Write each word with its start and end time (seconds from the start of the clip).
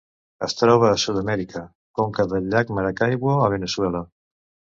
Es 0.45 0.55
troba 0.61 0.87
a 0.93 0.95
Sud-amèrica: 1.03 1.61
conca 1.99 2.25
del 2.33 2.49
llac 2.55 2.73
Maracaibo 2.79 3.37
a 3.45 3.53
Veneçuela. 3.57 4.05